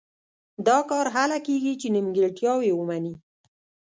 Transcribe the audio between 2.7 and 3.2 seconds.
ومني.